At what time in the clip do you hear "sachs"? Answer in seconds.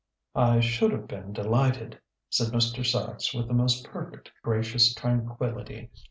2.83-3.35